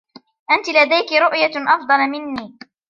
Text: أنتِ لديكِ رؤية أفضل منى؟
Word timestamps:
أنتِ 0.51 0.69
لديكِ 0.69 1.11
رؤية 1.13 1.51
أفضل 1.75 2.09
منى؟ 2.09 2.57